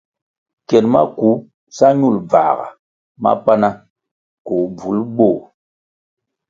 Kien 0.67 0.85
maku 0.93 1.29
sa 1.77 1.87
ñul 1.99 2.17
bvãhga 2.29 2.67
mapana 3.23 3.69
koh 4.45 4.65
bvúl 4.75 4.99
bőh. 5.15 5.39